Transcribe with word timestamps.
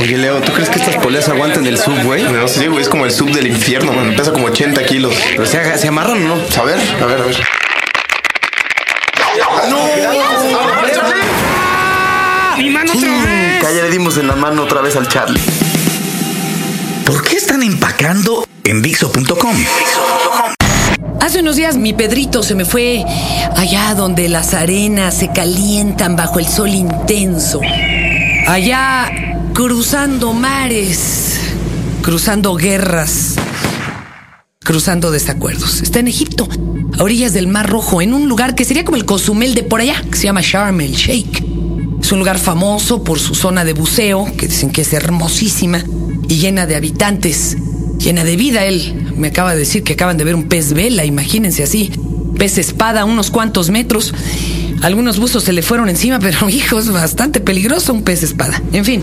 Oye, 0.00 0.18
Leo, 0.18 0.40
¿tú 0.40 0.52
crees 0.52 0.68
que 0.68 0.78
estas 0.78 0.96
poleas 0.96 1.28
aguanten 1.28 1.66
el 1.66 1.78
sub, 1.78 1.98
güey? 2.04 2.22
No 2.22 2.46
sé, 2.48 2.68
güey, 2.68 2.82
es 2.82 2.88
como 2.88 3.04
el 3.04 3.10
sub 3.10 3.30
del 3.30 3.46
infierno, 3.46 3.92
man. 3.92 4.14
Pesa 4.16 4.32
como 4.32 4.46
80 4.46 4.84
kilos. 4.84 5.14
Pero 5.30 5.46
se, 5.46 5.78
se 5.78 5.88
amarran 5.88 6.22
o 6.24 6.28
no. 6.28 6.34
A 6.34 6.64
ver, 6.64 6.78
a 7.02 7.06
ver, 7.06 7.20
a 7.20 7.24
ver. 7.24 7.36
¡Mi 12.58 12.70
mano 12.70 12.92
otra 12.92 13.08
vez! 13.24 13.66
Que 13.66 13.74
ya 13.74 13.82
le 13.82 13.90
dimos 13.90 14.16
en 14.18 14.28
la 14.28 14.36
mano 14.36 14.62
otra 14.62 14.80
vez 14.80 14.96
al 14.96 15.08
Charlie. 15.08 15.40
¿Por 17.04 17.22
qué 17.22 17.36
están 17.36 17.62
empacando 17.62 18.46
en 18.64 18.82
Dixo.com? 18.82 19.56
Hace 21.20 21.40
unos 21.40 21.56
días 21.56 21.76
mi 21.76 21.92
Pedrito 21.92 22.42
se 22.42 22.54
me 22.54 22.64
fue 22.64 23.04
allá 23.56 23.94
donde 23.94 24.28
las 24.28 24.54
arenas 24.54 25.16
se 25.16 25.28
calientan 25.32 26.16
bajo 26.16 26.38
el 26.38 26.46
sol 26.46 26.68
intenso. 26.68 27.60
Allá 28.46 29.10
cruzando 29.54 30.32
mares, 30.32 31.38
cruzando 32.02 32.56
guerras, 32.56 33.36
cruzando 34.64 35.12
desacuerdos. 35.12 35.80
Está 35.80 36.00
en 36.00 36.08
Egipto, 36.08 36.48
a 36.98 37.02
orillas 37.04 37.32
del 37.32 37.46
Mar 37.46 37.70
Rojo, 37.70 38.02
en 38.02 38.14
un 38.14 38.28
lugar 38.28 38.56
que 38.56 38.64
sería 38.64 38.84
como 38.84 38.96
el 38.96 39.04
Cozumel 39.04 39.54
de 39.54 39.62
por 39.62 39.80
allá, 39.80 40.02
que 40.10 40.18
se 40.18 40.24
llama 40.24 40.40
Sharm 40.42 40.80
el 40.80 40.92
Sheikh. 40.94 41.44
Es 42.02 42.10
un 42.10 42.18
lugar 42.18 42.38
famoso 42.38 43.04
por 43.04 43.20
su 43.20 43.36
zona 43.36 43.64
de 43.64 43.74
buceo, 43.74 44.26
que 44.36 44.48
dicen 44.48 44.70
que 44.70 44.80
es 44.80 44.92
hermosísima 44.92 45.84
y 46.28 46.34
llena 46.34 46.66
de 46.66 46.74
habitantes, 46.74 47.56
llena 47.98 48.24
de 48.24 48.36
vida. 48.36 48.64
Él 48.64 49.12
me 49.16 49.28
acaba 49.28 49.52
de 49.52 49.60
decir 49.60 49.84
que 49.84 49.92
acaban 49.92 50.18
de 50.18 50.24
ver 50.24 50.34
un 50.34 50.48
pez 50.48 50.72
vela, 50.72 51.04
imagínense 51.04 51.62
así, 51.62 51.92
pez 52.36 52.58
espada 52.58 53.04
unos 53.04 53.30
cuantos 53.30 53.70
metros. 53.70 54.12
Algunos 54.82 55.20
buzos 55.20 55.44
se 55.44 55.52
le 55.52 55.62
fueron 55.62 55.88
encima, 55.88 56.18
pero 56.18 56.48
hijo, 56.50 56.80
es 56.80 56.90
bastante 56.90 57.38
peligroso 57.38 57.94
un 57.94 58.02
pez 58.02 58.24
espada. 58.24 58.60
En 58.72 58.84
fin. 58.84 59.00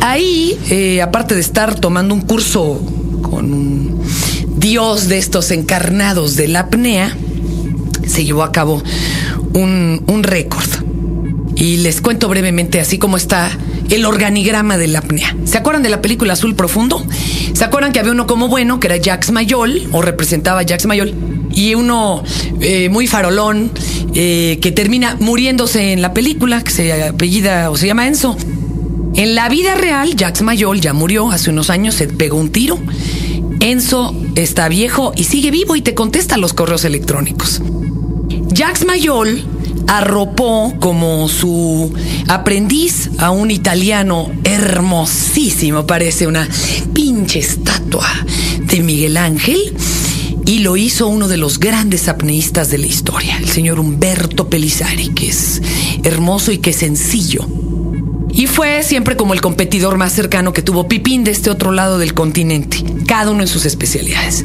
Ahí, 0.00 0.58
eh, 0.70 1.02
aparte 1.02 1.34
de 1.34 1.40
estar 1.40 1.74
tomando 1.74 2.14
un 2.14 2.20
curso 2.20 2.80
con 3.22 3.52
un 3.52 4.02
dios 4.56 5.08
de 5.08 5.18
estos 5.18 5.50
encarnados 5.50 6.36
de 6.36 6.48
la 6.48 6.60
apnea, 6.60 7.16
se 8.06 8.24
llevó 8.24 8.42
a 8.42 8.52
cabo 8.52 8.82
un, 9.52 10.02
un 10.06 10.22
récord. 10.22 10.68
Y 11.56 11.78
les 11.78 12.00
cuento 12.00 12.28
brevemente 12.28 12.80
así 12.80 12.98
como 12.98 13.16
está 13.16 13.50
el 13.90 14.04
organigrama 14.04 14.76
de 14.76 14.88
la 14.88 15.00
apnea. 15.00 15.36
¿Se 15.44 15.58
acuerdan 15.58 15.82
de 15.82 15.90
la 15.90 16.00
película 16.00 16.32
Azul 16.32 16.54
Profundo? 16.54 17.04
¿Se 17.52 17.64
acuerdan 17.64 17.92
que 17.92 18.00
había 18.00 18.12
uno 18.12 18.26
como 18.26 18.48
bueno, 18.48 18.80
que 18.80 18.88
era 18.88 18.96
Jax 19.02 19.30
Mayol, 19.30 19.88
o 19.92 20.02
representaba 20.02 20.60
a 20.60 20.64
Jax 20.66 20.86
Mayol, 20.86 21.14
y 21.52 21.74
uno 21.74 22.24
eh, 22.60 22.88
muy 22.88 23.06
farolón, 23.06 23.70
eh, 24.14 24.58
que 24.60 24.72
termina 24.72 25.16
muriéndose 25.20 25.92
en 25.92 26.02
la 26.02 26.12
película, 26.12 26.62
que 26.62 26.70
se 26.70 27.04
apellida 27.04 27.70
o 27.70 27.76
se 27.76 27.86
llama 27.86 28.06
Enzo? 28.06 28.36
En 29.16 29.34
la 29.36 29.48
vida 29.48 29.74
real, 29.76 30.16
Jax 30.18 30.42
Mayol 30.42 30.80
ya 30.80 30.92
murió 30.92 31.30
hace 31.30 31.50
unos 31.50 31.70
años, 31.70 31.94
se 31.94 32.08
pegó 32.08 32.36
un 32.36 32.50
tiro. 32.50 32.78
Enzo 33.60 34.14
está 34.34 34.68
viejo 34.68 35.12
y 35.16 35.24
sigue 35.24 35.50
vivo 35.50 35.76
y 35.76 35.82
te 35.82 35.94
contesta 35.94 36.36
los 36.36 36.52
correos 36.52 36.84
electrónicos. 36.84 37.62
Jax 38.54 38.84
Mayol 38.84 39.44
arropó 39.86 40.74
como 40.80 41.28
su 41.28 41.92
aprendiz 42.28 43.10
a 43.18 43.30
un 43.30 43.50
italiano 43.50 44.30
hermosísimo, 44.42 45.86
parece 45.86 46.26
una 46.26 46.48
pinche 46.92 47.38
estatua 47.38 48.08
de 48.60 48.80
Miguel 48.80 49.16
Ángel, 49.16 49.76
y 50.46 50.58
lo 50.58 50.76
hizo 50.76 51.08
uno 51.08 51.28
de 51.28 51.36
los 51.36 51.58
grandes 51.58 52.08
apneístas 52.08 52.70
de 52.70 52.78
la 52.78 52.86
historia, 52.86 53.38
el 53.38 53.48
señor 53.48 53.78
Humberto 53.80 54.50
Pelizari, 54.50 55.08
que 55.08 55.28
es 55.28 55.62
hermoso 56.02 56.52
y 56.52 56.58
que 56.58 56.72
sencillo. 56.72 57.46
Y 58.34 58.48
fue 58.48 58.82
siempre 58.82 59.16
como 59.16 59.32
el 59.32 59.40
competidor 59.40 59.96
más 59.96 60.12
cercano 60.12 60.52
que 60.52 60.60
tuvo 60.60 60.88
Pipín 60.88 61.22
de 61.22 61.30
este 61.30 61.50
otro 61.50 61.70
lado 61.70 61.98
del 61.98 62.14
continente, 62.14 62.78
cada 63.06 63.30
uno 63.30 63.42
en 63.42 63.48
sus 63.48 63.64
especialidades. 63.64 64.44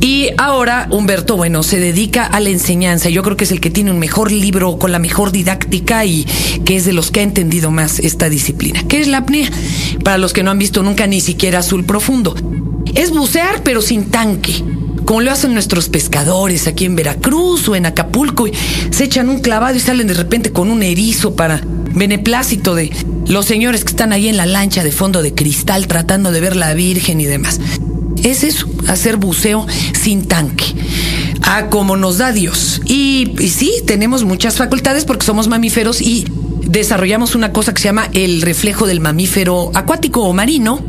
Y 0.00 0.30
ahora 0.36 0.88
Humberto, 0.90 1.36
bueno, 1.36 1.62
se 1.62 1.78
dedica 1.78 2.26
a 2.26 2.40
la 2.40 2.48
enseñanza. 2.48 3.08
Yo 3.08 3.22
creo 3.22 3.36
que 3.36 3.44
es 3.44 3.52
el 3.52 3.60
que 3.60 3.70
tiene 3.70 3.92
un 3.92 4.00
mejor 4.00 4.32
libro 4.32 4.76
con 4.76 4.90
la 4.90 4.98
mejor 4.98 5.30
didáctica 5.30 6.04
y 6.04 6.26
que 6.64 6.74
es 6.74 6.84
de 6.84 6.92
los 6.92 7.12
que 7.12 7.20
ha 7.20 7.22
entendido 7.22 7.70
más 7.70 8.00
esta 8.00 8.28
disciplina. 8.28 8.82
¿Qué 8.88 9.00
es 9.00 9.06
la 9.06 9.18
apnea? 9.18 9.48
Para 10.02 10.18
los 10.18 10.32
que 10.32 10.42
no 10.42 10.50
han 10.50 10.58
visto 10.58 10.82
nunca 10.82 11.06
ni 11.06 11.20
siquiera 11.20 11.60
azul 11.60 11.84
profundo. 11.84 12.34
Es 12.96 13.12
bucear 13.12 13.62
pero 13.62 13.80
sin 13.80 14.10
tanque. 14.10 14.64
Como 15.04 15.20
lo 15.20 15.30
hacen 15.30 15.54
nuestros 15.54 15.88
pescadores 15.88 16.66
aquí 16.66 16.84
en 16.84 16.96
Veracruz 16.96 17.68
o 17.68 17.76
en 17.76 17.86
Acapulco 17.86 18.48
y 18.48 18.52
se 18.90 19.04
echan 19.04 19.28
un 19.28 19.38
clavado 19.38 19.76
y 19.76 19.80
salen 19.80 20.08
de 20.08 20.14
repente 20.14 20.52
con 20.52 20.68
un 20.68 20.82
erizo 20.82 21.36
para 21.36 21.62
beneplácito 21.94 22.74
de 22.74 22.90
los 23.26 23.46
señores 23.46 23.84
que 23.84 23.90
están 23.90 24.12
ahí 24.12 24.28
en 24.28 24.36
la 24.36 24.46
lancha 24.46 24.84
de 24.84 24.92
fondo 24.92 25.22
de 25.22 25.34
cristal 25.34 25.86
tratando 25.86 26.32
de 26.32 26.40
ver 26.40 26.56
la 26.56 26.74
Virgen 26.74 27.20
y 27.20 27.24
demás. 27.24 27.60
Es 28.22 28.66
hacer 28.88 29.16
buceo 29.16 29.66
sin 30.00 30.26
tanque. 30.26 30.64
Ah, 31.42 31.68
como 31.70 31.96
nos 31.96 32.18
da 32.18 32.32
Dios. 32.32 32.80
Y, 32.84 33.34
y 33.38 33.48
sí, 33.48 33.72
tenemos 33.86 34.24
muchas 34.24 34.56
facultades 34.56 35.04
porque 35.04 35.26
somos 35.26 35.48
mamíferos 35.48 36.00
y 36.00 36.24
desarrollamos 36.62 37.34
una 37.34 37.52
cosa 37.52 37.74
que 37.74 37.82
se 37.82 37.88
llama 37.88 38.08
el 38.12 38.42
reflejo 38.42 38.86
del 38.86 39.00
mamífero 39.00 39.70
acuático 39.74 40.22
o 40.22 40.32
marino. 40.32 40.80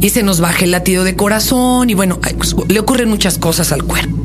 Y 0.00 0.10
se 0.10 0.22
nos 0.22 0.40
baja 0.40 0.64
el 0.64 0.70
latido 0.70 1.04
de 1.04 1.14
corazón 1.14 1.90
y 1.90 1.94
bueno, 1.94 2.20
pues, 2.38 2.54
le 2.68 2.80
ocurren 2.80 3.10
muchas 3.10 3.36
cosas 3.36 3.72
al 3.72 3.84
cuerpo. 3.84 4.16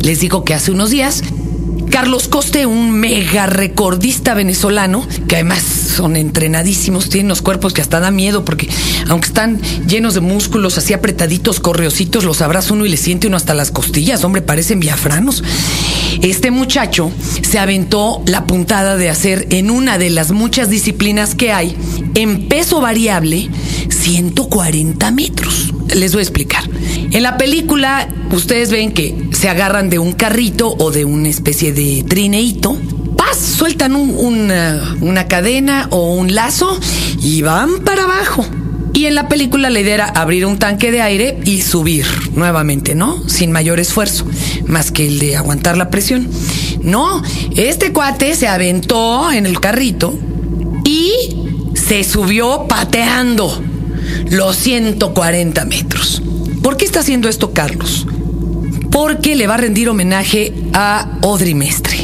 Les 0.00 0.20
digo 0.20 0.44
que 0.44 0.54
hace 0.54 0.72
unos 0.72 0.90
días 0.90 1.22
Carlos 1.90 2.28
Coste, 2.28 2.66
un 2.66 2.92
mega 2.92 3.46
recordista 3.46 4.34
venezolano, 4.34 5.06
que 5.26 5.36
además 5.36 5.62
son 5.62 6.16
entrenadísimos, 6.16 7.08
tienen 7.08 7.28
los 7.28 7.42
cuerpos 7.42 7.72
que 7.72 7.80
hasta 7.80 8.00
da 8.00 8.10
miedo, 8.10 8.44
porque 8.44 8.68
aunque 9.08 9.28
están 9.28 9.60
llenos 9.86 10.14
de 10.14 10.20
músculos, 10.20 10.78
así 10.78 10.92
apretaditos, 10.92 11.60
correositos, 11.60 12.24
los 12.24 12.40
abraza 12.42 12.74
uno 12.74 12.86
y 12.86 12.88
le 12.88 12.96
siente 12.96 13.26
uno 13.26 13.36
hasta 13.36 13.54
las 13.54 13.70
costillas, 13.70 14.22
hombre, 14.24 14.42
parecen 14.42 14.80
biafranos. 14.80 15.42
Este 16.22 16.50
muchacho 16.50 17.10
se 17.42 17.58
aventó 17.58 18.22
la 18.26 18.46
puntada 18.46 18.96
de 18.96 19.08
hacer 19.08 19.46
en 19.50 19.70
una 19.70 19.98
de 19.98 20.10
las 20.10 20.30
muchas 20.30 20.70
disciplinas 20.70 21.34
que 21.34 21.52
hay, 21.52 21.76
en 22.14 22.48
peso 22.48 22.80
variable, 22.80 23.48
140 23.88 25.10
metros. 25.10 25.72
Les 25.94 26.12
voy 26.12 26.20
a 26.20 26.22
explicar. 26.22 26.64
En 27.10 27.22
la 27.22 27.36
película, 27.36 28.08
ustedes 28.32 28.70
ven 28.70 28.92
que 28.92 29.28
se 29.32 29.48
agarran 29.48 29.90
de 29.90 29.98
un 29.98 30.12
carrito 30.12 30.74
o 30.78 30.90
de 30.90 31.04
una 31.04 31.28
especie 31.28 31.72
de 31.72 32.04
trineíto. 32.08 32.76
Paz, 33.16 33.38
sueltan 33.38 33.96
un- 33.96 34.14
una, 34.16 34.96
una 35.00 35.26
cadena 35.26 35.88
o 35.90 36.14
un 36.14 36.34
lazo 36.34 36.78
y 37.22 37.42
van 37.42 37.80
para 37.84 38.04
abajo. 38.04 38.46
Y 38.94 39.06
en 39.06 39.14
la 39.14 39.28
película 39.28 39.70
la 39.70 39.80
idea 39.80 39.94
era 39.94 40.06
abrir 40.06 40.44
un 40.46 40.58
tanque 40.58 40.90
de 40.90 41.02
aire 41.02 41.38
y 41.44 41.62
subir 41.62 42.04
nuevamente, 42.34 42.94
¿no? 42.94 43.22
Sin 43.28 43.52
mayor 43.52 43.78
esfuerzo, 43.80 44.26
más 44.66 44.90
que 44.90 45.06
el 45.06 45.18
de 45.20 45.36
aguantar 45.36 45.76
la 45.76 45.88
presión. 45.90 46.28
No, 46.82 47.22
este 47.56 47.92
cuate 47.92 48.34
se 48.34 48.48
aventó 48.48 49.30
en 49.30 49.46
el 49.46 49.60
carrito 49.60 50.18
y 50.84 51.12
se 51.74 52.02
subió 52.02 52.66
pateando 52.68 53.62
los 54.30 54.56
140 54.56 55.64
metros. 55.64 56.22
¿Por 56.62 56.76
qué 56.76 56.84
está 56.84 57.00
haciendo 57.00 57.28
esto 57.28 57.52
Carlos? 57.52 58.06
Porque 58.90 59.36
le 59.36 59.46
va 59.46 59.54
a 59.54 59.58
rendir 59.58 59.88
homenaje 59.88 60.52
a 60.72 61.18
Audrey 61.22 61.54
Mestre. 61.54 61.96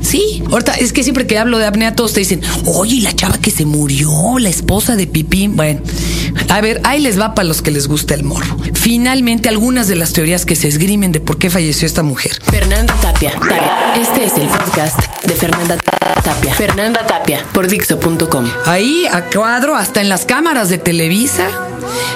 Sí, 0.00 0.42
ahorita 0.50 0.74
es 0.74 0.92
que 0.92 1.02
siempre 1.02 1.26
que 1.26 1.38
hablo 1.38 1.58
de 1.58 1.66
apnea 1.66 1.94
todos 1.94 2.12
te 2.12 2.20
dicen, 2.20 2.42
oye, 2.66 2.96
¿y 2.96 3.00
la 3.00 3.14
chava 3.14 3.38
que 3.38 3.50
se 3.50 3.64
murió, 3.64 4.38
la 4.38 4.48
esposa 4.48 4.96
de 4.96 5.06
Pipín. 5.06 5.56
Bueno, 5.56 5.80
a 6.48 6.60
ver, 6.60 6.80
ahí 6.84 7.00
les 7.00 7.18
va 7.18 7.34
para 7.34 7.48
los 7.48 7.62
que 7.62 7.70
les 7.70 7.88
gusta 7.88 8.14
el 8.14 8.24
morro. 8.24 8.56
Finalmente, 8.74 9.48
algunas 9.48 9.88
de 9.88 9.96
las 9.96 10.12
teorías 10.12 10.44
que 10.46 10.56
se 10.56 10.68
esgrimen 10.68 11.12
de 11.12 11.20
por 11.20 11.38
qué 11.38 11.50
falleció 11.50 11.86
esta 11.86 12.02
mujer. 12.02 12.38
Fernanda 12.50 12.94
Tapia. 13.00 13.32
Tapia. 13.32 13.94
Este 13.96 14.24
es 14.24 14.36
el 14.36 14.48
podcast 14.48 14.98
de 15.24 15.34
Fernanda 15.34 15.76
Tapia. 16.22 16.54
Fernanda 16.54 17.06
Tapia 17.06 17.44
por 17.52 17.68
Dixo.com. 17.68 18.46
Ahí, 18.66 19.06
a 19.10 19.24
cuadro, 19.26 19.76
hasta 19.76 20.00
en 20.00 20.08
las 20.08 20.24
cámaras 20.24 20.68
de 20.68 20.78
Televisa, 20.78 21.48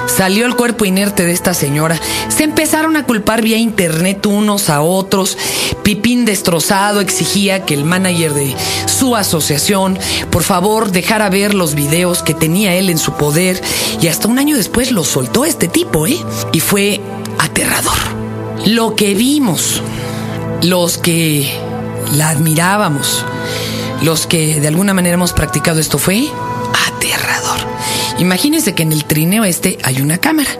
salió 0.07 0.47
el 0.47 0.57
cuerpo 0.57 0.85
inerte 0.85 1.25
de 1.25 1.33
esta 1.33 1.55
señora. 1.55 2.01
Se 2.29 2.45
empezaron 2.45 2.97
a 2.97 3.05
culpar 3.05 3.43
vía 3.43 3.57
internet 3.57 4.25
unos 4.27 4.71
a 4.71 4.83
otros. 4.83 5.37
Pipín 5.83 6.25
destrozado 6.25 7.01
exigía 7.01 7.65
que 7.65 7.75
el 7.75 7.85
manager 7.85 8.35
de 8.35 8.55
su 8.87 9.17
asociación, 9.17 9.99
por 10.31 10.43
favor, 10.43 10.91
dejara 10.91 11.29
ver 11.29 11.55
los 11.55 11.75
videos 11.75 12.23
que 12.23 12.35
tenía 12.35 12.75
él 12.75 12.91
en 12.91 12.99
su 12.99 13.13
poder. 13.13 13.61
Y 14.01 14.09
hasta 14.09 14.29
un 14.29 14.39
año 14.39 14.57
después 14.57 14.93
lo 14.93 15.05
soltó 15.05 15.45
este 15.45 15.69
tipo, 15.69 16.07
¿eh? 16.07 16.19
Y 16.53 16.61
fue 16.61 17.01
aterrador. 17.39 17.99
Lo 18.65 18.97
que 18.97 19.15
vimos, 19.15 19.83
los 20.63 20.99
que 20.99 21.51
la 22.13 22.31
admirábamos, 22.31 23.25
los 24.03 24.27
que 24.27 24.61
de 24.61 24.69
alguna 24.69 24.95
manera 24.95 25.15
hemos 25.15 25.33
practicado 25.33 25.81
esto 25.81 25.99
fue 25.99 26.29
aterrador. 26.89 27.66
Imagínense 28.19 28.75
que 28.75 28.83
en 28.83 28.93
el 28.93 29.05
trineo 29.05 29.45
este 29.45 29.79
hay 29.83 30.01
una 30.01 30.19
cámara 30.19 30.51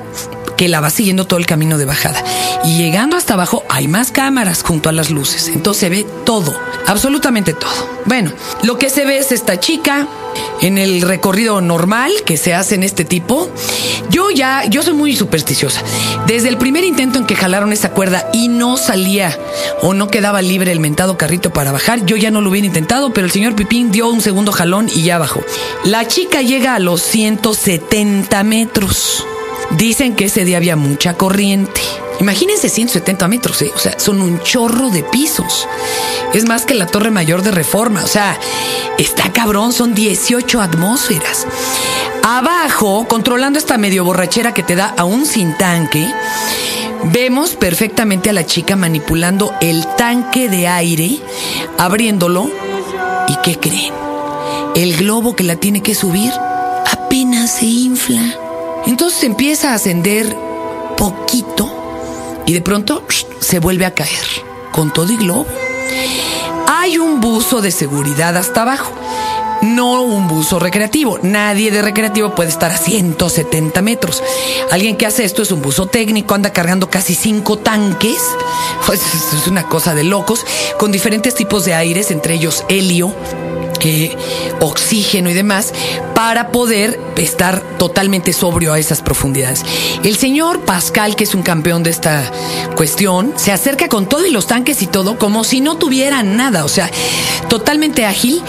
que 0.57 0.69
la 0.69 0.81
va 0.81 0.91
siguiendo 0.91 1.27
todo 1.27 1.39
el 1.39 1.47
camino 1.47 1.79
de 1.79 1.85
bajada. 1.85 2.23
Y 2.65 2.77
llegando 2.79 3.17
hasta 3.17 3.35
abajo 3.35 3.65
hay 3.69 3.89
más 3.89 4.11
cámaras 4.11 4.63
junto 4.63 4.89
a 4.89 4.93
las 4.93 5.11
luces. 5.11 5.49
Entonces 5.49 5.81
se 5.81 5.89
ve 5.89 6.07
todo, 6.25 6.59
absolutamente 6.87 7.53
todo. 7.53 8.01
Bueno, 8.07 8.33
lo 8.63 8.79
que 8.79 8.91
se 8.91 9.05
ve 9.05 9.19
es 9.19 9.33
esta 9.33 9.61
chica 9.61 10.09
en 10.61 10.79
el 10.79 11.03
recorrido 11.03 11.61
normal 11.61 12.13
que 12.25 12.37
se 12.37 12.55
hace 12.55 12.75
en 12.75 12.83
este 12.83 13.05
tipo. 13.05 13.51
Yo 14.11 14.31
ya, 14.31 14.65
yo 14.67 14.83
soy 14.83 14.95
muy 14.95 15.17
supersticiosa. 15.17 15.83
Desde 16.27 16.49
el 16.49 16.59
primer 16.59 16.85
intento 16.85 17.19
en 17.19 17.27
que 17.27 17.37
jalaron 17.37 17.73
esa 17.73 17.91
cuerda 17.91 18.29
y 18.33 18.49
no 18.49 18.77
salía 18.77 19.37
o 19.83 19.95
no 19.95 20.09
quedaba 20.09 20.43
libre 20.43 20.73
el 20.73 20.81
mentado 20.81 21.17
carrito 21.17 21.53
para 21.53 21.73
bajar, 21.73 22.05
yo 22.07 22.17
ya 22.17 22.31
no 22.31 22.41
lo 22.41 22.51
hubiera 22.51 22.67
intentado, 22.67 23.13
pero 23.13 23.27
el 23.27 23.33
señor 23.33 23.55
Pipín 23.55 23.91
dio 23.91 24.09
un 24.09 24.21
segundo 24.21 24.53
jalón 24.53 24.89
y 24.95 25.03
ya 25.03 25.19
bajó. 25.19 25.43
La 25.85 26.07
chica 26.07 26.43
llega 26.43 26.75
a 26.75 26.79
los 26.79 27.03
170 27.03 28.43
metros. 28.45 29.27
Dicen 29.71 30.15
que 30.15 30.27
ese 30.27 30.45
día 30.45 30.59
había 30.59 30.77
mucha 30.77 31.15
corriente. 31.15 31.81
Imagínense 32.21 32.69
170 32.69 33.29
metros, 33.29 33.61
¿eh? 33.63 33.71
o 33.75 33.79
sea, 33.79 33.99
son 33.99 34.23
un 34.23 34.41
chorro 34.41 34.91
de 34.91 35.03
pisos. 35.03 35.69
Es 36.33 36.47
más 36.47 36.65
que 36.65 36.75
la 36.75 36.87
Torre 36.87 37.11
Mayor 37.11 37.43
de 37.43 37.51
Reforma, 37.51 38.03
o 38.03 38.07
sea, 38.07 38.39
está 38.99 39.33
cabrón, 39.33 39.73
son 39.73 39.95
18 39.95 40.61
atmósferas. 40.61 41.47
Abajo, 42.23 43.07
controlando 43.07 43.59
esta 43.59 43.77
medio 43.77 44.05
borrachera 44.05 44.55
que 44.55 44.63
te 44.63 44.77
da 44.77 44.95
aún 44.97 45.27
sin 45.27 45.57
tanque, 45.59 46.11
vemos 47.05 47.51
perfectamente 47.55 48.31
a 48.31 48.33
la 48.33 48.47
chica 48.47 48.77
manipulando 48.77 49.55
el 49.61 49.87
tanque 49.97 50.49
de 50.49 50.69
aire, 50.69 51.21
abriéndolo. 51.79 52.51
¿Y 53.29 53.37
qué 53.43 53.59
creen? 53.59 53.93
El 54.75 54.97
globo 54.97 55.37
que 55.37 55.45
la 55.45 55.57
tiene 55.57 55.83
que 55.83 55.95
subir 55.95 56.33
apenas 56.91 57.57
se 57.57 57.67
infla. 57.67 58.35
Entonces 58.87 59.23
empieza 59.25 59.73
a 59.73 59.75
ascender 59.75 60.37
poquito 60.97 61.86
y 62.47 62.53
de 62.53 62.63
pronto 62.63 63.05
se 63.41 63.59
vuelve 63.59 63.85
a 63.85 63.95
caer 63.95 64.27
con 64.73 64.93
todo 64.93 65.13
y 65.13 65.17
globo. 65.17 65.47
Hay 66.69 66.99
un 66.99 67.21
buzo 67.21 67.61
de 67.61 67.71
seguridad 67.71 68.37
hasta 68.37 68.63
abajo, 68.63 68.93
no 69.63 70.03
un 70.03 70.29
buzo 70.29 70.59
recreativo. 70.59 71.19
Nadie 71.23 71.71
de 71.71 71.83
recreativo 71.83 72.35
puede 72.35 72.51
estar 72.51 72.71
a 72.71 72.79
170 72.79 73.83
metros. 73.83 74.23
Alguien 74.71 74.97
que 74.97 75.07
hace 75.07 75.25
esto 75.25 75.43
es 75.43 75.51
un 75.53 75.63
buzo 75.63 75.87
técnico, 75.87 76.35
anda 76.35 76.53
cargando 76.53 76.89
casi 76.89 77.15
cinco 77.15 77.59
tanques. 77.59 78.19
Pues 78.87 79.01
es 79.35 79.49
una 79.49 79.65
cosa 79.65 79.95
de 79.97 80.05
locos, 80.05 80.47
con 80.79 80.93
diferentes 80.93 81.35
tipos 81.35 81.65
de 81.65 81.75
aires, 81.75 82.13
entre 82.13 82.35
ellos 82.35 82.65
helio, 82.69 83.13
eh, 83.83 84.17
oxígeno 84.61 85.31
y 85.31 85.35
demás 85.35 85.73
para 86.15 86.51
poder 86.51 86.99
estar 87.17 87.61
totalmente 87.79 88.33
sobrio 88.33 88.73
a 88.73 88.79
esas 88.79 89.03
profundidades. 89.03 89.65
El 90.03 90.17
señor 90.17 90.61
Pascal, 90.61 91.17
que 91.17 91.25
es 91.25 91.35
un 91.35 91.43
campeón 91.43 91.83
de 91.83 91.91
esta 91.91 92.31
cuestión, 92.75 93.33
se 93.37 93.53
acerca 93.53 93.89
con 93.89 94.07
todo 94.09 94.27
y 94.27 94.31
los 94.31 94.47
tanques 94.47 94.83
y 94.83 94.87
todo 94.87 95.19
como 95.19 95.45
si 95.45 95.61
no 95.61 95.77
tuviera 95.77 96.23
nada, 96.23 96.65
o 96.65 96.69
sea, 96.69 96.91
totalmente 97.49 98.05
ágil, 98.05 98.43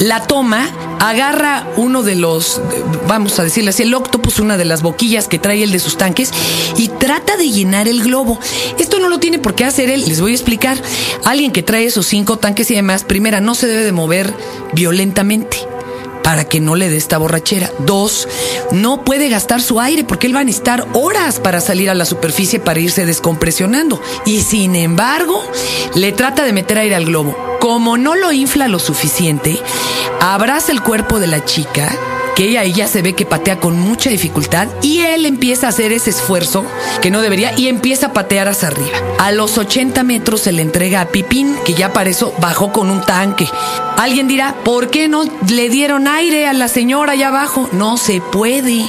la 0.00 0.22
toma, 0.22 0.68
agarra 1.00 1.66
uno 1.76 2.02
de 2.02 2.16
los, 2.16 2.60
vamos 3.06 3.38
a 3.38 3.44
decirle 3.44 3.70
así, 3.70 3.82
el 3.82 3.94
octopus, 3.94 4.38
una 4.38 4.56
de 4.56 4.64
las 4.64 4.82
boquillas 4.82 5.28
que 5.28 5.38
trae 5.38 5.62
el 5.62 5.72
de 5.72 5.78
sus 5.78 5.96
tanques 5.96 6.30
y 6.76 6.88
trata 6.88 7.36
de 7.36 7.50
llenar 7.50 7.88
el 7.88 8.02
globo. 8.02 8.38
Esto 8.78 8.98
no 8.98 9.08
lo 9.08 9.18
tiene 9.18 9.38
por 9.38 9.54
qué 9.54 9.64
hacer 9.64 9.90
él, 9.90 10.04
les 10.06 10.20
voy 10.20 10.32
a 10.32 10.34
explicar. 10.34 10.78
Alguien 11.24 11.52
que 11.52 11.62
trae 11.62 11.84
esos 11.84 12.06
cinco 12.06 12.38
tanques 12.38 12.70
y 12.70 12.74
demás, 12.74 13.04
primera, 13.04 13.40
no 13.40 13.54
se 13.54 13.66
debe 13.66 13.84
de 13.84 13.92
mover 13.92 14.32
violentamente 14.72 15.71
para 16.22 16.44
que 16.44 16.60
no 16.60 16.74
le 16.74 16.88
dé 16.88 16.96
esta 16.96 17.18
borrachera. 17.18 17.70
Dos, 17.80 18.28
no 18.70 19.04
puede 19.04 19.28
gastar 19.28 19.60
su 19.60 19.80
aire 19.80 20.04
porque 20.04 20.26
él 20.26 20.36
va 20.36 20.40
a 20.40 20.44
necesitar 20.44 20.86
horas 20.92 21.40
para 21.40 21.60
salir 21.60 21.90
a 21.90 21.94
la 21.94 22.04
superficie 22.04 22.60
para 22.60 22.80
irse 22.80 23.06
descompresionando. 23.06 24.00
Y 24.24 24.40
sin 24.40 24.76
embargo, 24.76 25.42
le 25.94 26.12
trata 26.12 26.44
de 26.44 26.52
meter 26.52 26.78
aire 26.78 26.94
al 26.94 27.06
globo. 27.06 27.36
Como 27.60 27.96
no 27.96 28.14
lo 28.14 28.32
infla 28.32 28.68
lo 28.68 28.78
suficiente, 28.78 29.58
abraza 30.20 30.72
el 30.72 30.82
cuerpo 30.82 31.20
de 31.20 31.28
la 31.28 31.44
chica 31.44 31.96
que 32.34 32.44
ella, 32.44 32.64
ella 32.64 32.86
se 32.86 33.02
ve 33.02 33.14
que 33.14 33.26
patea 33.26 33.60
con 33.60 33.78
mucha 33.78 34.10
dificultad 34.10 34.68
y 34.82 35.00
él 35.00 35.26
empieza 35.26 35.66
a 35.66 35.70
hacer 35.70 35.92
ese 35.92 36.10
esfuerzo 36.10 36.64
que 37.00 37.10
no 37.10 37.20
debería 37.20 37.52
y 37.56 37.68
empieza 37.68 38.06
a 38.06 38.12
patear 38.12 38.48
hacia 38.48 38.68
arriba. 38.68 38.98
A 39.18 39.32
los 39.32 39.58
80 39.58 40.02
metros 40.02 40.42
se 40.42 40.52
le 40.52 40.62
entrega 40.62 41.00
a 41.00 41.08
Pipín, 41.08 41.56
que 41.64 41.74
ya 41.74 41.92
para 41.92 42.10
eso 42.10 42.34
bajó 42.40 42.72
con 42.72 42.90
un 42.90 43.02
tanque. 43.02 43.48
Alguien 43.96 44.28
dirá, 44.28 44.56
¿por 44.64 44.90
qué 44.90 45.08
no 45.08 45.24
le 45.48 45.68
dieron 45.68 46.08
aire 46.08 46.46
a 46.46 46.52
la 46.52 46.68
señora 46.68 47.12
allá 47.12 47.28
abajo? 47.28 47.68
No 47.72 47.96
se 47.96 48.20
puede. 48.20 48.84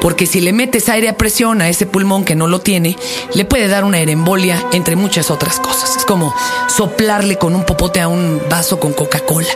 Porque 0.00 0.26
si 0.26 0.40
le 0.40 0.52
metes 0.52 0.88
aire 0.90 1.08
a 1.08 1.16
presión 1.16 1.62
a 1.62 1.68
ese 1.68 1.86
pulmón 1.86 2.24
que 2.24 2.34
no 2.34 2.46
lo 2.46 2.60
tiene, 2.60 2.96
le 3.32 3.46
puede 3.46 3.68
dar 3.68 3.84
una 3.84 3.96
aerembolia, 3.96 4.62
entre 4.72 4.96
muchas 4.96 5.30
otras 5.30 5.60
cosas. 5.60 5.96
Es 5.96 6.04
como 6.04 6.34
soplarle 6.68 7.38
con 7.38 7.54
un 7.54 7.64
popote 7.64 8.00
a 8.00 8.08
un 8.08 8.42
vaso 8.50 8.78
con 8.78 8.92
Coca-Cola. 8.92 9.48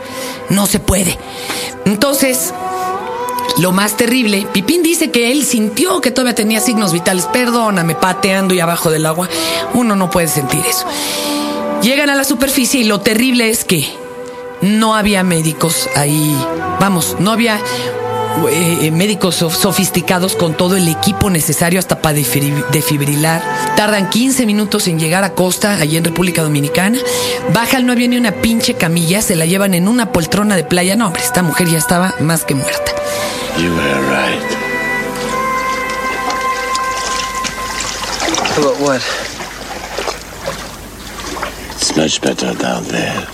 No 0.49 0.67
se 0.67 0.81
puede. 0.81 1.19
Entonces, 1.85 2.55
lo 3.57 3.73
más 3.73 3.97
terrible, 3.97 4.47
Pipín 4.53 4.83
dice 4.83 5.11
que 5.11 5.33
él 5.33 5.45
sintió 5.45 6.01
que 6.01 6.11
todavía 6.11 6.35
tenía 6.35 6.61
signos 6.61 6.93
vitales. 6.93 7.27
Perdóname, 7.27 7.95
pateando 7.95 8.55
y 8.55 8.61
abajo 8.61 8.91
del 8.91 9.07
agua. 9.07 9.29
Uno 9.75 9.97
no 9.97 10.11
puede 10.11 10.29
sentir 10.29 10.65
eso. 10.65 10.87
Llegan 11.83 12.11
a 12.11 12.15
la 12.15 12.25
superficie 12.25 12.81
y 12.81 12.85
lo 12.85 13.01
terrible 13.01 13.51
es 13.51 13.65
que 13.65 13.89
no 14.61 14.95
había 14.95 15.25
médicos 15.25 15.89
ahí. 15.97 16.37
Vamos, 16.79 17.17
no 17.19 17.33
había 17.33 17.61
eh, 18.49 18.91
médicos 18.91 19.37
sofisticados 19.37 20.37
con 20.37 20.55
todo 20.55 20.77
el 20.77 20.89
equipo 20.89 21.31
necesario 21.31 21.79
hasta 21.79 22.01
para 22.01 22.15
defibrilar. 22.15 23.43
Tardan 23.77 24.11
15 24.11 24.47
minutos 24.47 24.87
en 24.89 24.99
llegar 24.99 25.25
a 25.25 25.35
Costa, 25.35 25.75
allí 25.75 25.97
en 25.97 26.05
República 26.05 26.43
Dominicana. 26.43 26.99
Bajan, 27.53 27.87
no 27.87 27.93
había 27.93 28.09
ni 28.09 28.17
una 28.17 28.33
pinche 28.33 28.75
camilla, 28.75 29.23
se 29.23 29.37
la 29.37 29.47
llevan 29.47 29.75
en 29.75 29.89
una 29.89 30.13
poltrona 30.13 30.57
de 30.57 30.65
playa. 30.65 30.97
No, 30.97 31.07
hombre, 31.07 31.23
esta 31.23 31.43
mujer 31.43 31.69
ya 31.69 31.79
estaba 31.79 32.15
más 32.21 32.45
que 32.45 32.55
muerta. 32.55 32.93
You 33.57 33.71
were 33.75 34.01
right. 34.11 34.59
About 38.57 38.81
what? 38.81 39.03
It's 41.77 41.97
much 41.97 42.21
better 42.21 42.55
down 42.55 42.85
there. 42.85 43.27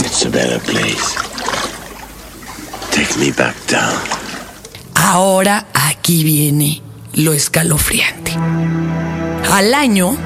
It's 0.00 0.24
a 0.24 0.30
better 0.30 0.60
place. 0.60 1.33
Me 3.18 3.30
back 3.30 3.54
down. 3.70 4.00
Ahora 4.96 5.66
aquí 5.72 6.24
viene 6.24 6.82
lo 7.14 7.32
escalofriante. 7.32 8.32
Al 9.52 9.72
año, 9.72 10.16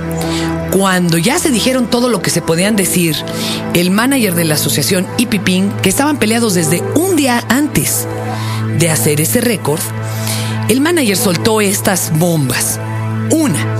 cuando 0.70 1.18
ya 1.18 1.38
se 1.38 1.50
dijeron 1.50 1.90
todo 1.90 2.08
lo 2.08 2.22
que 2.22 2.30
se 2.30 2.40
podían 2.40 2.76
decir, 2.76 3.16
el 3.74 3.90
manager 3.90 4.34
de 4.34 4.44
la 4.44 4.54
asociación 4.54 5.06
y 5.18 5.26
Pipín, 5.26 5.70
que 5.82 5.90
estaban 5.90 6.18
peleados 6.18 6.54
desde 6.54 6.82
un 6.94 7.14
día 7.14 7.44
antes 7.50 8.08
de 8.78 8.90
hacer 8.90 9.20
ese 9.20 9.42
récord, 9.42 9.80
el 10.68 10.80
manager 10.80 11.16
soltó 11.16 11.60
estas 11.60 12.12
bombas. 12.18 12.80
Una, 13.30 13.78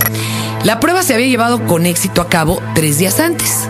la 0.64 0.80
prueba 0.80 1.02
se 1.02 1.14
había 1.14 1.28
llevado 1.28 1.66
con 1.66 1.86
éxito 1.86 2.20
a 2.20 2.28
cabo 2.28 2.60
tres 2.74 2.98
días 2.98 3.20
antes. 3.20 3.68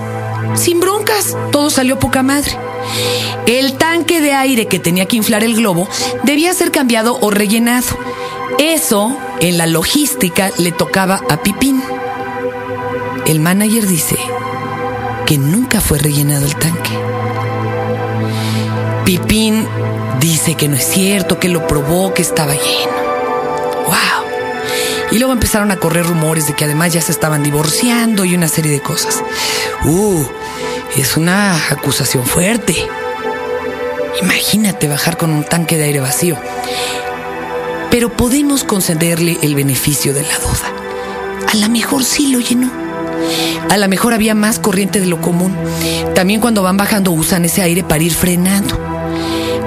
Sin 0.57 0.81
broncas, 0.81 1.37
todo 1.53 1.71
salió 1.71 2.01
poca 2.01 2.25
madre. 2.25 2.68
El 3.47 3.75
tanque 3.79 4.21
de 4.21 4.35
aire 4.35 4.67
que 4.67 4.79
tenía 4.79 5.07
que 5.07 5.17
inflar 5.17 5.45
el 5.45 5.55
globo 5.55 5.89
debía 6.23 6.53
ser 6.55 6.71
cambiado 6.71 7.19
o 7.21 7.31
rellenado. 7.31 7.97
Eso, 8.59 9.17
en 9.41 9.59
la 9.59 9.67
logística, 9.67 10.51
le 10.59 10.73
tocaba 10.73 11.21
a 11.29 11.43
Pipín. 11.43 11.83
El 13.27 13.41
manager 13.41 13.87
dice 13.87 14.17
que 15.27 15.39
nunca 15.39 15.81
fue 15.81 15.99
rellenado 15.99 16.47
el 16.47 16.57
tanque. 16.57 16.91
Pipín 19.05 19.67
dice 20.21 20.55
que 20.55 20.69
no 20.69 20.77
es 20.77 20.85
cierto, 20.87 21.39
que 21.39 21.49
lo 21.49 21.67
probó, 21.67 22.13
que 22.13 22.23
estaba 22.23 22.55
lleno. 22.55 22.93
¡Wow! 23.87 25.11
Y 25.11 25.19
luego 25.19 25.33
empezaron 25.33 25.71
a 25.71 25.77
correr 25.77 26.07
rumores 26.07 26.47
de 26.47 26.55
que 26.55 26.65
además 26.65 26.93
ya 26.93 27.01
se 27.01 27.13
estaban 27.13 27.43
divorciando 27.43 28.25
y 28.25 28.35
una 28.35 28.49
serie 28.49 28.71
de 28.71 28.81
cosas. 28.81 29.23
¡Uh! 29.85 30.25
Es 30.99 31.17
una 31.17 31.55
acusación 31.71 32.27
fuerte. 32.27 32.75
Imagínate 34.21 34.89
bajar 34.89 35.17
con 35.17 35.31
un 35.31 35.45
tanque 35.45 35.77
de 35.77 35.85
aire 35.85 36.01
vacío. 36.01 36.37
Pero 37.89 38.17
podemos 38.17 38.65
concederle 38.65 39.39
el 39.43 39.55
beneficio 39.55 40.13
de 40.13 40.23
la 40.23 40.37
duda. 40.41 40.73
A 41.53 41.55
lo 41.55 41.69
mejor 41.69 42.03
sí 42.03 42.33
lo 42.33 42.41
llenó. 42.41 42.73
A 43.71 43.77
lo 43.77 43.89
mejor 43.89 44.13
había 44.13 44.35
más 44.35 44.59
corriente 44.59 44.99
de 44.99 45.07
lo 45.07 45.21
común. 45.21 45.55
También 46.17 46.41
cuando 46.41 46.65
van 46.65 46.77
bajando 46.77 47.13
usan 47.13 47.45
ese 47.45 47.63
aire 47.63 47.85
para 47.85 48.03
ir 48.03 48.13
frenando. 48.13 48.77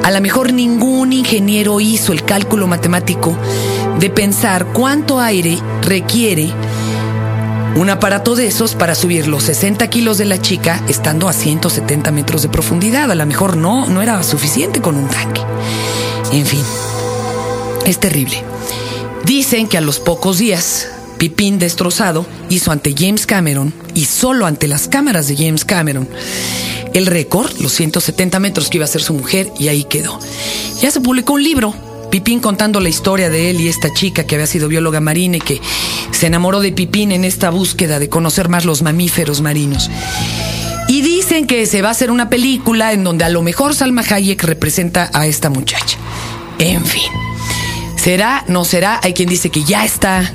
A 0.03 0.11
lo 0.11 0.19
mejor 0.19 0.51
ningún 0.51 1.13
ingeniero 1.13 1.79
hizo 1.79 2.11
el 2.11 2.25
cálculo 2.25 2.67
matemático 2.67 3.37
de 4.01 4.09
pensar 4.09 4.65
cuánto 4.73 5.21
aire 5.21 5.57
requiere 5.81 6.51
un 7.75 7.89
aparato 7.89 8.35
de 8.35 8.47
esos 8.47 8.75
para 8.75 8.95
subir 8.95 9.27
los 9.27 9.43
60 9.43 9.87
kilos 9.89 10.17
de 10.17 10.25
la 10.25 10.41
chica 10.41 10.83
estando 10.87 11.27
a 11.27 11.33
170 11.33 12.11
metros 12.11 12.41
de 12.41 12.49
profundidad. 12.49 13.11
A 13.11 13.15
lo 13.15 13.25
mejor 13.25 13.57
no, 13.57 13.87
no 13.87 14.01
era 14.01 14.21
suficiente 14.23 14.81
con 14.81 14.95
un 14.95 15.07
tanque. 15.07 15.41
En 16.31 16.45
fin, 16.45 16.63
es 17.85 17.99
terrible. 17.99 18.43
Dicen 19.25 19.67
que 19.67 19.77
a 19.77 19.81
los 19.81 19.99
pocos 19.99 20.37
días, 20.37 20.89
Pipín 21.17 21.59
destrozado 21.59 22.25
hizo 22.49 22.71
ante 22.71 22.95
James 22.97 23.25
Cameron 23.25 23.73
y 23.93 24.05
solo 24.05 24.45
ante 24.45 24.67
las 24.67 24.87
cámaras 24.87 25.27
de 25.27 25.37
James 25.37 25.65
Cameron 25.65 26.07
el 26.93 27.05
récord, 27.05 27.51
los 27.59 27.71
170 27.73 28.39
metros 28.39 28.69
que 28.69 28.77
iba 28.77 28.85
a 28.85 28.87
ser 28.87 29.01
su 29.01 29.13
mujer, 29.13 29.51
y 29.57 29.67
ahí 29.69 29.83
quedó. 29.85 30.19
Ya 30.81 30.91
se 30.91 31.01
publicó 31.01 31.33
un 31.33 31.43
libro, 31.43 31.73
Pipín 32.11 32.41
contando 32.41 32.81
la 32.81 32.89
historia 32.89 33.29
de 33.29 33.49
él 33.49 33.61
y 33.61 33.69
esta 33.69 33.91
chica 33.93 34.25
que 34.25 34.35
había 34.35 34.45
sido 34.45 34.67
bióloga 34.67 34.99
marina 34.99 35.37
y 35.37 35.39
que 35.39 35.61
se 36.11 36.27
enamoró 36.27 36.59
de 36.59 36.73
Pipín 36.73 37.13
en 37.13 37.23
esta 37.23 37.49
búsqueda 37.49 37.99
de 37.99 38.09
conocer 38.09 38.49
más 38.49 38.65
los 38.65 38.81
mamíferos 38.81 39.41
marinos. 39.41 39.89
Y 40.89 41.01
dicen 41.01 41.47
que 41.47 41.65
se 41.65 41.81
va 41.81 41.87
a 41.87 41.91
hacer 41.91 42.11
una 42.11 42.29
película 42.29 42.91
en 42.91 43.05
donde 43.05 43.23
a 43.23 43.29
lo 43.29 43.41
mejor 43.41 43.73
Salma 43.73 44.03
Hayek 44.07 44.43
representa 44.43 45.09
a 45.13 45.25
esta 45.25 45.49
muchacha. 45.49 45.97
En 46.59 46.85
fin. 46.85 47.09
¿Será? 47.95 48.43
¿No 48.47 48.65
será? 48.65 48.99
Hay 49.01 49.13
quien 49.13 49.29
dice 49.29 49.49
que 49.49 49.63
ya 49.63 49.85
está 49.85 50.33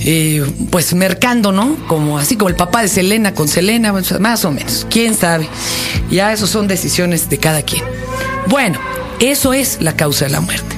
eh, 0.00 0.44
pues 0.70 0.94
mercando, 0.94 1.52
¿no? 1.52 1.76
Como 1.86 2.18
así 2.18 2.36
como 2.36 2.48
el 2.48 2.56
papá 2.56 2.82
de 2.82 2.88
Selena 2.88 3.34
con 3.34 3.46
Selena, 3.46 3.92
pues, 3.92 4.18
más 4.18 4.44
o 4.44 4.50
menos. 4.50 4.84
¿Quién 4.90 5.14
sabe? 5.14 5.48
Ya 6.10 6.32
eso 6.32 6.48
son 6.48 6.66
decisiones 6.66 7.30
de 7.30 7.38
cada 7.38 7.62
quien. 7.62 7.84
Bueno, 8.48 8.80
eso 9.20 9.52
es 9.52 9.78
la 9.80 9.96
causa 9.96 10.26
de 10.26 10.30
la 10.30 10.40
muerte. 10.40 10.76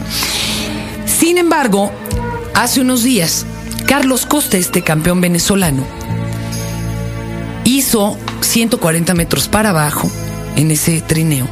Sin 1.06 1.38
embargo, 1.38 1.92
hace 2.54 2.80
unos 2.80 3.02
días, 3.02 3.44
Carlos 3.86 4.26
Costa, 4.26 4.56
este 4.56 4.82
campeón 4.82 5.20
venezolano, 5.20 5.84
hizo 7.64 8.16
140 8.40 9.14
metros 9.14 9.48
para 9.48 9.70
abajo 9.70 10.10
en 10.56 10.70
ese 10.70 11.00
trineo 11.00 11.46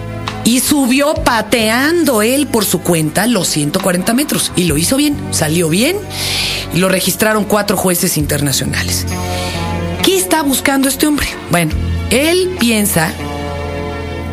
y 0.44 0.60
subió 0.60 1.14
pateando 1.14 2.22
él 2.22 2.46
por 2.46 2.64
su 2.64 2.80
cuenta 2.80 3.26
los 3.26 3.48
140 3.48 4.14
metros 4.14 4.52
y 4.56 4.64
lo 4.64 4.78
hizo 4.78 4.96
bien, 4.96 5.16
salió 5.30 5.68
bien 5.68 5.96
y 6.72 6.78
lo 6.78 6.88
registraron 6.88 7.44
cuatro 7.44 7.76
jueces 7.76 8.16
internacionales. 8.16 9.04
¿Qué 10.02 10.16
está 10.16 10.40
buscando 10.42 10.88
este 10.88 11.06
hombre? 11.06 11.26
Bueno, 11.50 11.72
él 12.10 12.56
piensa 12.58 13.12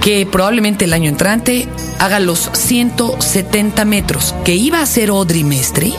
que 0.06 0.28
probablemente 0.28 0.86
el 0.86 0.94
año 0.94 1.10
entrante 1.10 1.68
haga 1.98 2.20
los 2.20 2.52
170 2.54 3.86
metros 3.86 4.36
que 4.46 4.54
iba 4.54 4.78
a 4.78 4.84
hacer 4.84 5.10
Audrey 5.10 5.44
Mestre 5.44 5.92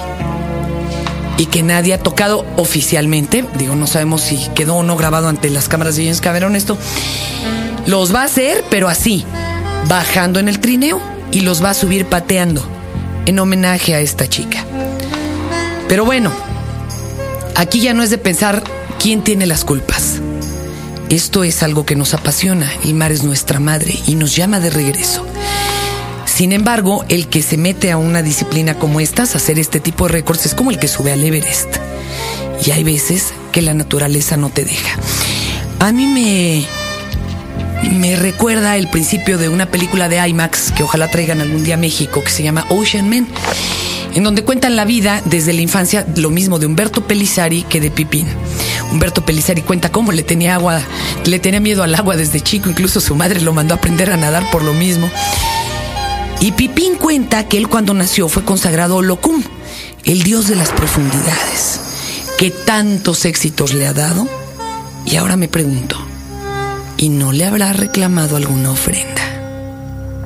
y 1.39 1.47
que 1.47 1.65
nadie 1.65 1.93
ha 1.93 1.99
tocado 1.99 2.47
oficialmente. 2.57 3.45
Digo, 3.59 3.75
no 3.75 3.89
sabemos 3.89 4.23
si 4.23 4.49
quedó 4.55 4.77
o 4.77 4.83
no 4.85 4.97
grabado 4.97 5.27
ante 5.27 5.51
las 5.51 5.69
cámaras 5.69 5.97
de 5.97 6.05
James 6.05 6.21
Cameron 6.21 6.55
esto. 6.55 6.79
Los 7.87 8.15
va 8.15 8.23
a 8.23 8.27
hacer, 8.27 8.63
pero 8.71 8.89
así, 8.89 9.25
bajando 9.89 10.39
en 10.39 10.47
el 10.47 10.61
trineo 10.61 11.03
y 11.33 11.41
los 11.41 11.61
va 11.61 11.71
a 11.71 11.75
subir 11.75 12.07
pateando 12.07 12.65
en 13.27 13.41
homenaje 13.41 13.97
a 13.97 13.99
esta 13.99 14.29
chica. 14.29 14.65
Pero 15.89 16.05
bueno, 16.05 16.31
aquí 17.57 17.81
ya 17.81 17.93
no 17.93 18.05
es 18.05 18.11
de 18.11 18.19
pensar 18.19 18.63
quién 19.01 19.25
tiene 19.25 19.47
las 19.47 19.65
culpas. 19.65 20.21
Esto 21.11 21.45
es 21.45 21.63
algo 21.63 21.87
que 21.87 21.95
nos 21.95 22.15
apasiona. 22.15 22.71
El 22.85 22.95
mar 22.95 23.13
es 23.13 23.23
nuestra 23.23 23.61
madre 23.61 23.95
y 24.07 24.17
nos 24.17 24.35
llama 24.35 24.59
de 24.59 24.71
regreso. 24.71 25.25
Sin 26.25 26.53
embargo, 26.53 27.05
el 27.09 27.29
que 27.29 27.43
se 27.43 27.57
mete 27.57 27.93
a 27.93 27.97
una 27.97 28.23
disciplina 28.23 28.75
como 28.75 29.01
esta, 29.01 29.23
a 29.23 29.25
hacer 29.25 29.59
este 29.59 29.79
tipo 29.79 30.07
de 30.07 30.13
récords, 30.13 30.47
es 30.47 30.55
como 30.55 30.71
el 30.71 30.79
que 30.81 30.89
sube 30.89 31.13
al 31.13 31.23
Everest. 31.23 31.77
Y 32.67 32.73
hay 32.73 32.83
veces 32.83 33.33
que 33.53 33.63
la 33.63 33.73
naturaleza 33.73 34.37
no 34.37 34.51
te 34.51 34.65
deja. 34.65 34.99
A 35.79 35.93
mí 35.93 36.07
me, 36.07 36.67
me 37.93 38.17
recuerda 38.17 38.77
el 38.77 38.89
principio 38.89 39.39
de 39.39 39.49
una 39.49 39.67
película 39.67 40.09
de 40.09 40.27
IMAX 40.29 40.73
que 40.73 40.83
ojalá 40.83 41.09
traigan 41.09 41.41
algún 41.41 41.63
día 41.63 41.75
a 41.75 41.79
México, 41.79 42.25
que 42.25 42.31
se 42.31 42.43
llama 42.43 42.67
Ocean 42.69 43.09
Man, 43.09 43.29
en 44.15 44.25
donde 44.25 44.43
cuentan 44.43 44.75
la 44.75 44.85
vida 44.85 45.23
desde 45.25 45.53
la 45.53 45.61
infancia, 45.61 46.05
lo 46.17 46.31
mismo 46.31 46.59
de 46.59 46.67
Humberto 46.67 47.07
Pelizari 47.07 47.63
que 47.63 47.81
de 47.81 47.93
Pipín. 47.93 48.27
Humberto 48.91 49.25
Pelizari 49.25 49.63
cuenta 49.63 49.91
cómo 49.91 50.13
le 50.13 50.23
tenía 50.23 50.55
agua, 50.55 50.81
le 51.25 51.39
tenía 51.39 51.61
miedo 51.61 51.83
al 51.83 51.95
agua 51.95 52.17
desde 52.17 52.41
chico, 52.41 52.69
incluso 52.69 53.01
su 53.01 53.15
madre 53.15 53.41
lo 53.41 53.53
mandó 53.53 53.75
a 53.75 53.79
aprender 53.79 54.11
a 54.11 54.17
nadar 54.17 54.51
por 54.51 54.63
lo 54.63 54.73
mismo. 54.73 55.11
Y 56.41 56.53
Pipín 56.53 56.97
cuenta 56.97 57.49
que 57.49 57.57
él 57.57 57.69
cuando 57.69 57.95
nació 57.95 58.29
fue 58.29 58.45
consagrado 58.45 59.03
Locum, 59.03 59.43
el 60.05 60.23
dios 60.23 60.47
de 60.49 60.57
las 60.57 60.71
profundidades, 60.71 61.81
que 62.39 62.51
tantos 62.51 63.25
éxitos 63.25 63.73
le 63.75 63.87
ha 63.87 63.93
dado. 63.93 64.29
Y 65.05 65.17
ahora 65.17 65.37
me 65.37 65.49
pregunto, 65.49 65.97
¿y 66.97 67.09
no 67.09 67.33
le 67.33 67.45
habrá 67.45 67.73
reclamado 67.73 68.37
alguna 68.37 68.71
ofrenda? 68.71 69.23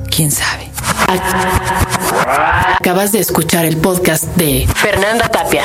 ¿Quién 0.09 0.31
sabe? 0.31 0.69
Acabas 2.79 3.11
de 3.11 3.19
escuchar 3.19 3.65
el 3.65 3.77
podcast 3.77 4.25
de 4.35 4.67
Fernanda 4.75 5.29
Tapia 5.29 5.63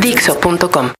Dixo.com. 0.00 0.92